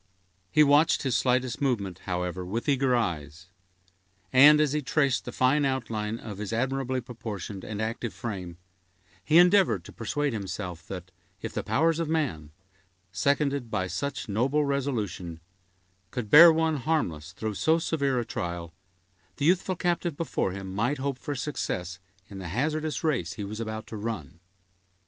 [0.49, 3.45] He watched his slightest movement, however, with eager eyes;
[4.33, 8.57] and, as he traced the fine outline of his admirably proportioned and active frame,
[9.23, 11.11] he endeavored to persuade himself, that,
[11.43, 12.49] if the powers of man,
[13.11, 15.39] seconded by such noble resolution,
[16.09, 18.73] could bear one harmless through so severe a trial,
[19.37, 23.59] the youthful captive before him might hope for success in the hazardous race he was
[23.59, 24.39] about to run.